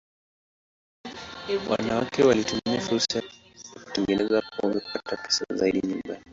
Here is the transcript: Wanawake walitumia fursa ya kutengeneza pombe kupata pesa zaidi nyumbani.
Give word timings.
Wanawake 1.69 2.23
walitumia 2.23 2.81
fursa 2.81 3.19
ya 3.19 3.81
kutengeneza 3.85 4.41
pombe 4.57 4.79
kupata 4.79 5.17
pesa 5.17 5.45
zaidi 5.49 5.87
nyumbani. 5.87 6.23